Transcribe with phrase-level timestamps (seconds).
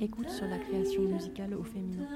[0.00, 2.06] écoute sur la création musicale au féminin.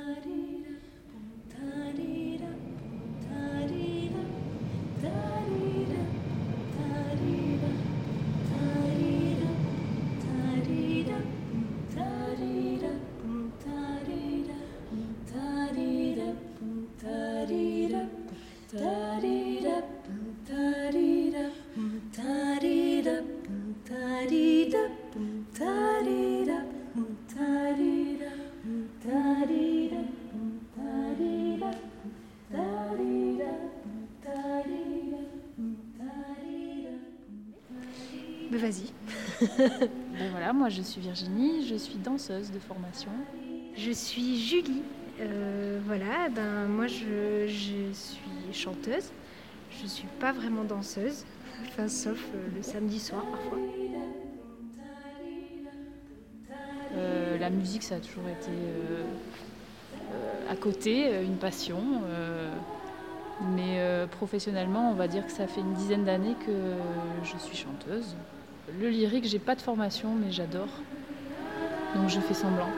[39.58, 43.10] Ben voilà, moi je suis Virginie, je suis danseuse de formation.
[43.76, 44.82] Je suis Julie.
[45.20, 49.10] Euh, voilà, ben moi je, je suis chanteuse.
[49.82, 51.24] Je suis pas vraiment danseuse,
[51.66, 53.58] enfin sauf euh, le samedi soir parfois.
[56.94, 58.52] Euh, la musique, ça a toujours été
[60.50, 61.80] à côté, une passion.
[63.56, 66.52] mais professionnellement, on va dire que ça fait une dizaine d'années que
[67.24, 68.14] je suis chanteuse.
[68.80, 70.68] Le lyrique, j'ai pas de formation, mais j'adore.
[71.94, 72.68] Donc je fais semblant.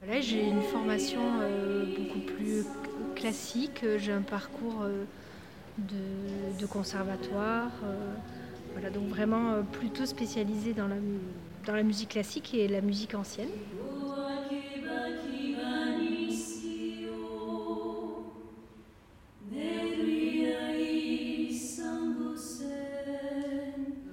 [0.00, 2.66] Voilà, j'ai une formation euh, beaucoup plus
[3.16, 3.84] classique.
[3.98, 5.04] J'ai un parcours euh,
[5.78, 7.70] de, conservatoire.
[7.84, 8.12] euh,
[8.74, 10.96] voilà, donc vraiment plutôt spécialisé dans la,
[11.66, 13.48] dans la musique classique et la musique ancienne.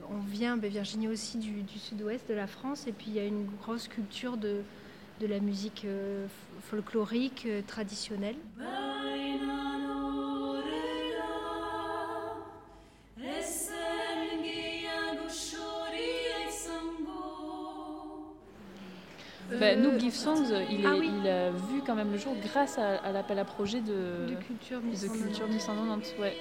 [0.09, 3.25] On vient, ben, Virginie aussi, du, sud-ouest de la France, et puis il y a
[3.25, 4.61] une grosse culture de,
[5.21, 6.27] la musique euh,
[6.61, 8.37] folklorique, euh, traditionnelle.
[19.75, 21.09] Nous, Euh, Give Songs, il, est- ah oui.
[21.21, 24.35] il a vu quand même le jour grâce à, à l'appel à projet de, de
[24.45, 25.23] culture de 1190.
[25.23, 26.15] culture 1190.
[26.19, 26.35] Ouais.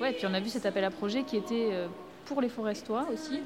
[0.00, 1.88] ouais, puis on a vu cet appel à projet qui était euh,
[2.26, 3.40] pour les forestois aussi.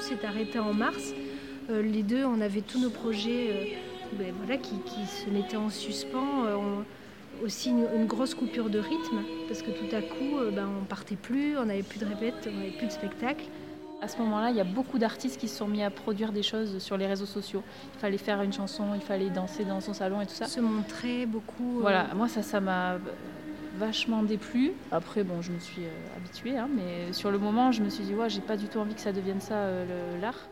[0.00, 1.12] Tout s'est arrêté en mars,
[1.70, 3.64] euh, les deux, on avait tous nos projets euh,
[4.18, 6.44] ben, voilà, qui, qui se mettaient en suspens.
[6.46, 6.84] euh, on-
[7.44, 11.16] aussi une, une grosse coupure de rythme, parce que tout à coup, ben, on partait
[11.16, 13.44] plus, on n'avait plus de répète, on n'avait plus de spectacle.
[14.02, 16.42] À ce moment-là, il y a beaucoup d'artistes qui se sont mis à produire des
[16.42, 17.62] choses sur les réseaux sociaux.
[17.94, 20.46] Il fallait faire une chanson, il fallait danser dans son salon et tout ça.
[20.46, 21.78] Se montrer beaucoup.
[21.80, 22.98] Voilà, moi ça, ça m'a
[23.80, 24.72] vachement déplu.
[24.92, 28.04] Après, bon, je me suis euh, habituée, hein, mais sur le moment, je me suis
[28.04, 30.48] dit, ouais, j'ai pas du tout envie que ça devienne ça, euh, l'art.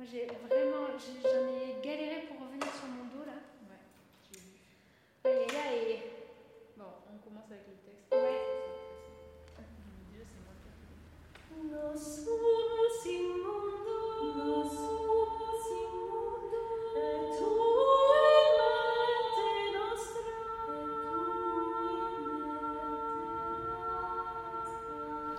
[0.00, 3.36] Moi, j'ai vraiment, j'ai- j'en ai galéré pour revenir sur mon dos là.
[5.24, 6.02] Aïe, aïe, aïe.
[6.78, 8.10] Bon, on commence avec le texte.
[8.10, 8.40] Ouais.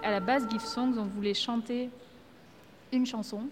[0.04, 1.90] À la base, Give Songs, on voulait chanter
[2.92, 3.50] une chanson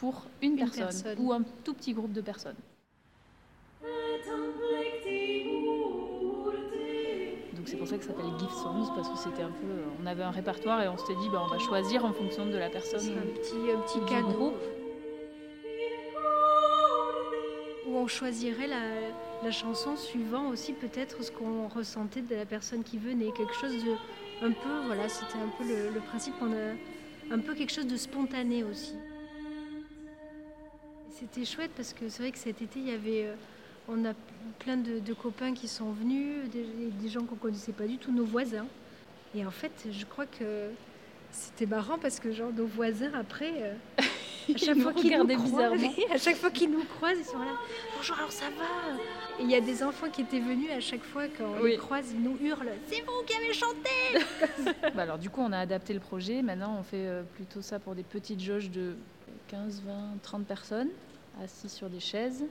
[0.00, 1.16] pour une, Une personne, personne.
[1.18, 2.56] ou un tout petit groupe de personnes.
[7.54, 9.66] Donc c'est pour ça que ça s'appelle Give Songs parce que c'était un peu,
[10.02, 12.56] on avait un répertoire et on s'était dit, bah, on va choisir en fonction de
[12.56, 13.00] la personne.
[13.00, 14.62] C'est un petit, un petit cadeau groupe.
[17.86, 18.82] où on choisirait la,
[19.42, 23.32] la chanson suivant aussi peut-être ce qu'on ressentait de la personne qui venait.
[23.32, 23.92] Quelque chose de
[24.46, 27.86] un peu, voilà, c'était un peu le, le principe, on a un peu quelque chose
[27.86, 28.92] de spontané aussi.
[31.18, 33.34] C'était chouette parce que c'est vrai que cet été, il y avait, euh,
[33.88, 34.12] on a
[34.60, 38.12] plein de, de copains qui sont venus, des, des gens qu'on connaissait pas du tout,
[38.12, 38.66] nos voisins.
[39.34, 40.70] Et en fait, je crois que
[41.32, 43.74] c'était marrant parce que genre nos voisins après, euh,
[44.54, 45.72] à chaque fois qu'ils nous croisent,
[46.12, 47.58] à chaque fois qu'ils nous croisent, ils sont là.
[47.96, 48.94] Bonjour, alors ça va?
[49.40, 51.78] Et il y a des enfants qui étaient venus à chaque fois quand on les
[51.78, 52.70] croise, ils nous hurlent.
[52.86, 56.42] C'est vous qui avez chanté bah Alors du coup, on a adapté le projet.
[56.42, 58.94] Maintenant, on fait euh, plutôt ça pour des petites jauges de
[59.48, 59.92] 15, 20,
[60.22, 60.90] 30 personnes
[61.42, 62.44] assis sur des chaises.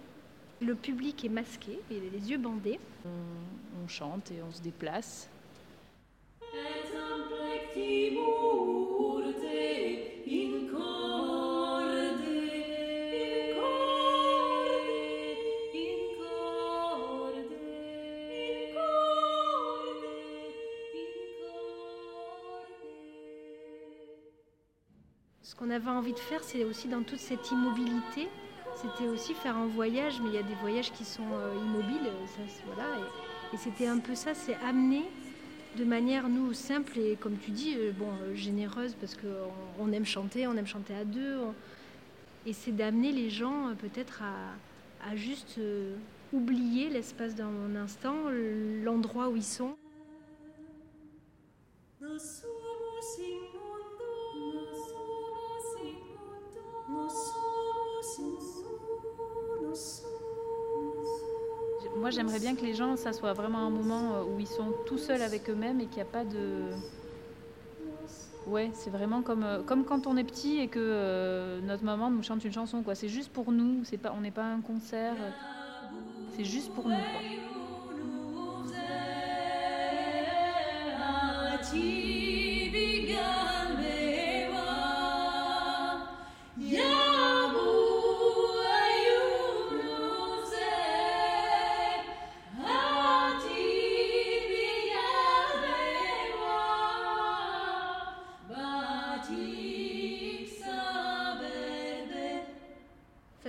[0.60, 2.80] Le public est masqué, et les yeux bandés.
[3.06, 5.30] On, chante et on se déplace.
[25.44, 28.28] Ce qu'on avait envie de faire, c'est aussi dans toute cette immobilité,
[28.81, 32.12] c'était aussi faire un voyage, mais il y a des voyages qui sont euh, immobiles,
[32.27, 33.00] ça, voilà,
[33.53, 35.03] et, c'était un peu ça, c'est amener
[35.77, 39.91] de manière, nous, simple et, comme tu dis, euh, bon, euh, généreuse, parce qu'on on
[39.91, 41.38] aime chanter, on aime chanter à deux,
[42.45, 45.59] et c'est d'amener les gens peut-être à, juste
[46.33, 48.15] oublier l'espace d'un instant,
[48.83, 49.75] l'endroit où ils sont.
[62.07, 64.71] Moi, j'aimerais bien que les gens, ça soit vraiment un moment euh, où ils sont
[64.86, 66.71] tout seuls avec eux-mêmes et qu'il n'y a pas de.
[68.45, 72.09] Ouais, c'est vraiment comme, euh, comme quand on est petit et que euh, notre maman
[72.09, 72.81] nous chante une chanson.
[72.81, 72.95] quoi.
[72.95, 75.18] C'est juste pour nous, c'est pas, on n'est pas un concert.
[76.30, 77.04] C'est juste pour nous.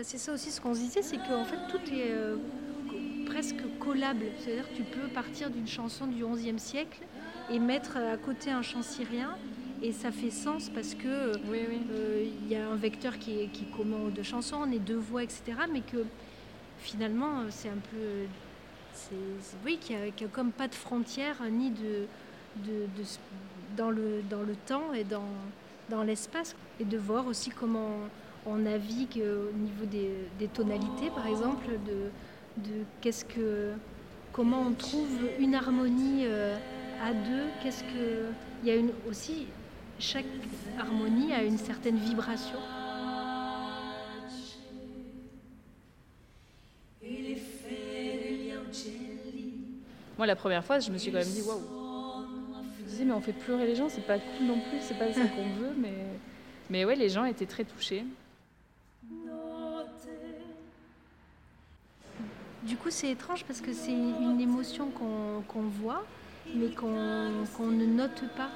[0.08, 2.36] C'est ça aussi ce qu'on se disait, c'est qu'en fait tout est euh,
[3.26, 4.24] presque collable.
[4.38, 7.00] C'est-à-dire que tu peux partir d'une chanson du XIe siècle
[7.50, 9.36] et mettre à côté un chant syrien
[9.82, 13.66] et ça fait sens parce que euh, il y a un vecteur qui est, qui
[13.66, 15.42] commun aux deux chansons, on est deux voix, etc.
[15.70, 16.02] Mais que
[16.78, 19.12] finalement c'est un peu,
[19.66, 22.06] oui, qu'il n'y a, comme pas de frontières ni de,
[23.76, 25.28] dans le dans le temps et dans
[25.90, 28.08] dans l'espace et de voir aussi comment
[28.46, 32.70] on navigue au niveau des, tonalités, par exemple, de,
[33.00, 33.72] qu'est-ce que,
[34.32, 36.56] comment on trouve une harmonie euh,
[37.02, 38.30] à deux, qu'est-ce que,
[38.62, 39.46] il y a une, aussi,
[39.98, 40.26] chaque
[40.78, 42.58] harmonie a une certaine vibration.
[50.18, 51.60] Moi, la première fois, je me suis quand même dit waouh.
[52.76, 54.98] Je me disais, mais on fait pleurer les gens, c'est pas cool non plus, c'est
[54.98, 55.94] pas ça qu'on veut, mais,
[56.70, 58.04] mais ouais, les gens étaient très touchés.
[62.68, 66.04] Du coup, c'est étrange parce que c'est une émotion qu'on voit,
[66.54, 68.50] mais qu'on ne note pas.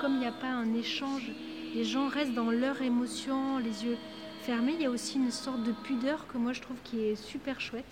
[0.00, 1.32] comme il n'y a pas un échange,
[1.74, 3.96] les gens restent dans leur émotion, les yeux
[4.42, 4.74] fermés.
[4.76, 7.60] Il y a aussi une sorte de pudeur que moi je trouve qui est super
[7.60, 7.84] chouette.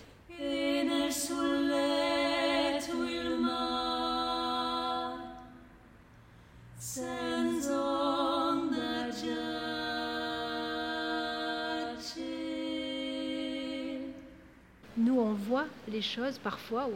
[14.97, 16.89] Nous, on voit les choses parfois.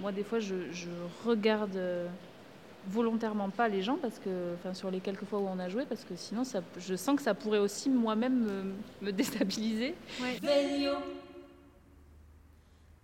[0.00, 0.54] Moi, des fois, je,
[1.24, 2.08] regarde euh,
[2.88, 5.84] volontairement pas les gens parce que, enfin, sur les quelques fois où on a joué,
[5.86, 9.94] parce que sinon, ça, je sens que ça pourrait aussi moi-même me, déstabiliser.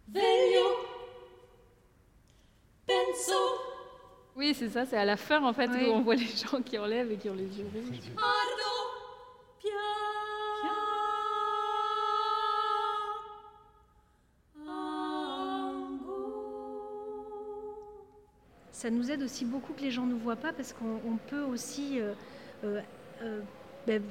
[0.08, 0.64] Veglio.
[2.86, 3.34] Penso.
[4.36, 6.78] Oui, c'est ça, c'est à la fin en fait où on voit les gens qui
[6.78, 8.12] enlèvent et qui ont les yeux rouges.
[18.76, 21.40] Ça nous aide aussi beaucoup que les gens ne nous voient pas parce qu'on peut
[21.40, 22.12] aussi euh,
[22.62, 22.82] euh,
[23.22, 23.40] euh,
[23.86, 24.02] ben,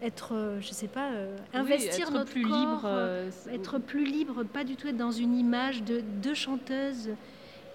[0.00, 1.10] être, je sais pas,
[1.52, 5.82] investir notre plus corps, libre, être plus libre, pas du tout être dans une image
[5.82, 7.10] de deux chanteuses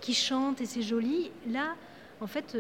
[0.02, 1.30] qui chantent et c'est joli.
[1.48, 1.76] Là,
[2.20, 2.58] en fait,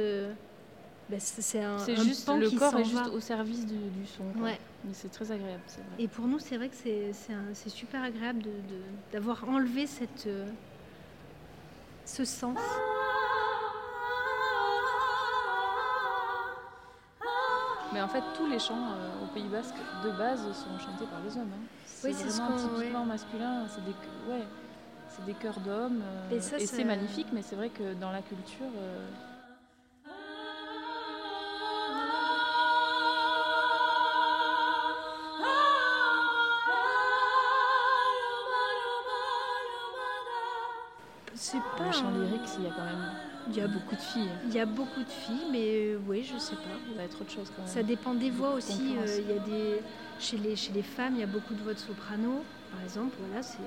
[1.10, 4.39] ben, c'est un, c'est juste le corps est juste au service du, son.
[4.39, 4.60] Ouais.
[4.93, 5.62] c'est très agréable.
[5.67, 6.03] Vrai.
[6.03, 8.43] Et pour nous, c'est vrai que c'est, super agréable
[9.12, 10.29] d'avoir enlevé cette,
[12.05, 12.58] ce sens.
[17.93, 21.19] Mais en fait, tous les chants euh, au Pays Basque de base sont chantés par
[21.25, 21.50] les hommes.
[21.53, 21.65] Hein.
[21.86, 23.65] C'est oui, vraiment typiquement masculin.
[23.67, 23.96] C'est des,
[24.31, 24.48] ouais,
[25.10, 26.01] c'est des chœurs d'hommes.
[26.31, 28.67] Euh, et, c'est magnifique, mais c'est vrai que dans la culture.
[28.77, 29.10] Euh,
[41.34, 41.86] c'est pas.
[41.86, 44.29] Le chant lyrique, s'il y a quand même il y a beaucoup de filles.
[44.46, 46.77] Il y a beaucoup de filles, mais oui, je sais pas.
[46.89, 47.72] Il va être autre chose quand même.
[47.72, 48.82] Ça dépend des voix aussi.
[48.82, 49.82] il y a des
[50.20, 53.15] chez les chez les femmes, il y a beaucoup de voix de soprano, par exemple.
[53.20, 53.58] Voilà, c'est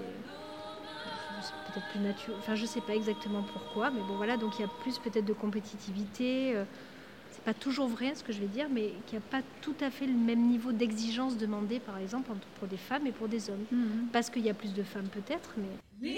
[1.73, 2.39] peut-être plus naturel.
[2.39, 4.37] Enfin, je sais pas exactement pourquoi, mais bon, voilà.
[4.37, 6.55] Donc, il y a plus peut-être de compétitivité.
[7.31, 9.75] c'est pas toujours vrai ce que je vais dire, mais qu'il n'y a pas tout
[9.81, 13.51] à fait le même niveau d'exigence demandé, par exemple, pour des femmes et pour des
[13.51, 13.65] hommes.
[13.71, 14.09] Mhm.
[14.13, 16.11] Parce qu'il y a plus de femmes peut-être, mais.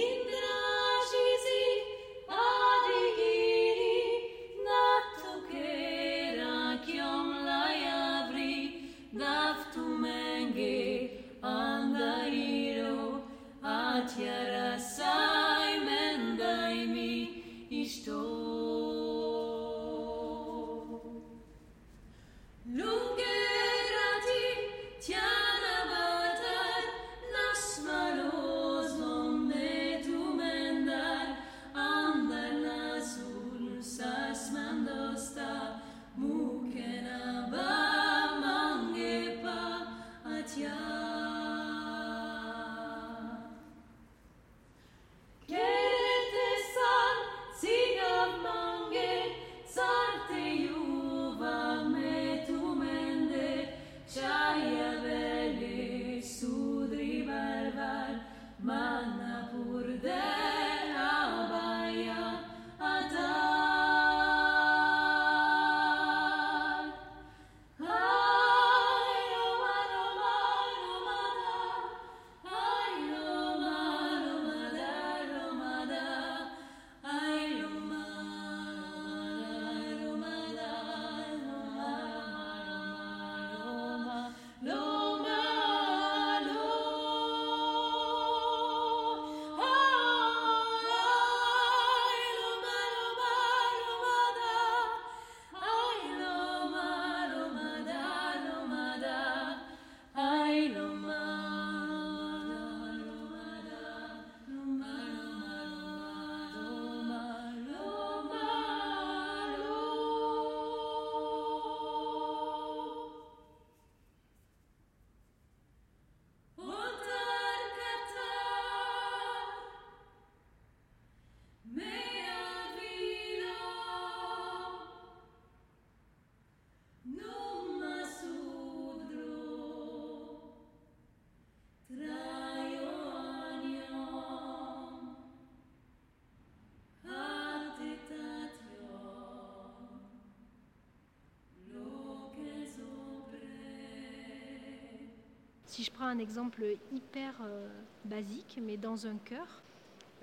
[145.74, 146.62] Si je prends un exemple
[146.92, 147.66] hyper euh,
[148.04, 149.60] basique, mais dans un chœur,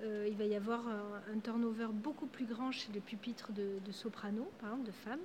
[0.00, 4.50] euh, il va y avoir un, turnover beaucoup plus grand chez les pupitres de, soprano,
[4.62, 5.20] par exemple, de femmes,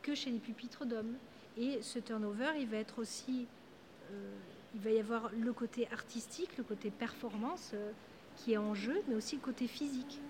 [0.00, 1.12] que chez les pupitres d'hommes.
[1.58, 3.46] Et ce turnover, il va être aussi,
[4.10, 4.32] euh,
[4.74, 7.74] il va y avoir le côté artistique, le côté performance
[8.36, 10.22] qui est en jeu, mais aussi le côté physique.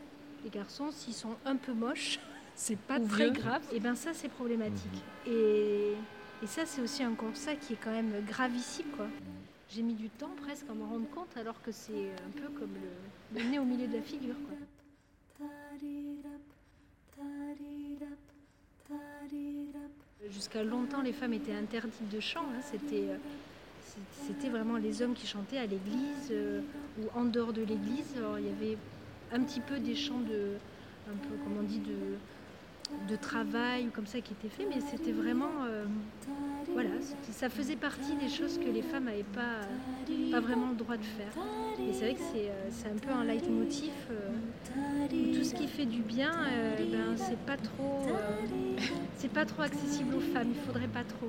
[0.42, 2.18] Les garçons, s'ils sont un peu moches,
[2.56, 3.62] c'est pas très grave.
[3.72, 5.04] Et bien ça, c'est problématique.
[5.24, 5.32] Mhm.
[5.32, 5.94] Et
[6.42, 8.86] et ça, c'est aussi un constat qui est quand même gravissime.
[8.96, 9.06] Quoi.
[9.68, 12.74] J'ai mis du temps presque à m'en rendre compte, alors que c'est un peu comme
[13.34, 14.34] le, nez au milieu de la figure.
[20.30, 22.44] Jusqu'à longtemps, les femmes étaient interdites de chant.
[22.54, 22.60] Hein.
[22.62, 23.16] C'était, euh,
[24.26, 26.62] c'était vraiment les hommes qui chantaient à l'église euh,
[26.98, 28.14] ou en dehors de l'église.
[28.38, 28.78] Il y avait
[29.32, 30.56] un petit peu des chants de,
[31.08, 32.16] un peu, comme on dit, de,
[33.08, 35.84] de travail ou comme ça qui était fait, mais c'était vraiment, euh,
[36.72, 36.90] voilà,
[37.32, 39.60] ça faisait partie des choses que les femmes n'avaient pas,
[40.30, 41.32] pas vraiment le droit de faire.
[41.80, 44.30] Et c'est vrai que c'est, euh, un peu un leitmotiv euh,
[45.34, 46.32] tout ce qui fait du bien,
[46.78, 48.06] ben, c'est pas trop,
[49.34, 50.48] pas trop accessible aux femmes.
[50.50, 51.28] Il faudrait pas trop.